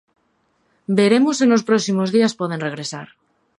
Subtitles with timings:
[0.97, 3.07] Veremos se nos próximos días poden regresar.